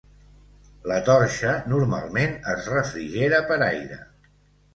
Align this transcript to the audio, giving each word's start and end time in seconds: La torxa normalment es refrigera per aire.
La 0.91 0.95
torxa 1.09 1.51
normalment 1.73 2.33
es 2.55 2.71
refrigera 2.75 3.43
per 3.53 3.61
aire. 3.69 4.01